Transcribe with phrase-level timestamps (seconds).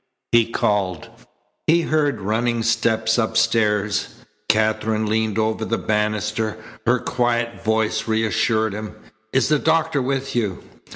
[0.31, 1.09] he called.
[1.67, 4.15] He heard running steps upstairs.
[4.49, 6.57] Katherine leaned over the banister.
[6.87, 8.95] Her quiet voice reassured him.
[9.31, 10.63] "Is the doctor with you?"